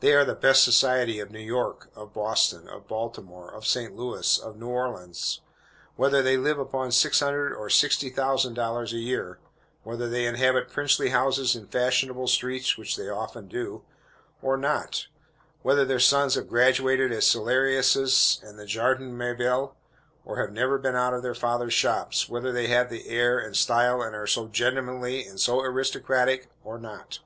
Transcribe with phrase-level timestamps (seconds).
[0.00, 3.96] They are the "best society" of New York, of Boston, of Baltimore, of St.
[3.96, 5.40] Louis, of New Orleans,
[5.96, 9.38] whether they live upon six hundred or sixty thousand dollars a year
[9.82, 13.82] whether they inhabit princely houses in fashionable streets (which they often do),
[14.42, 15.06] or not
[15.62, 19.74] whether their sons have graduated at Celarius's and the Jardin Mabille,
[20.26, 24.02] or have never been out of their father's shops whether they have "air" and "style,"
[24.02, 27.20] and are "so gentlemanly" and "so aristocratic," or not.